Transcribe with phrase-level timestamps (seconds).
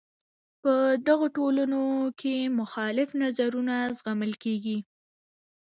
[0.61, 0.73] په
[1.07, 1.83] دغو ټولنو
[2.19, 4.77] کې مخالف نظرونه زغمل کیږي.